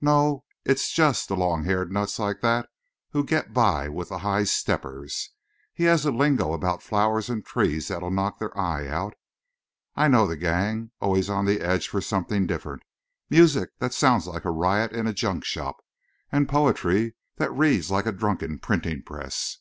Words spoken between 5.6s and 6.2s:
He has a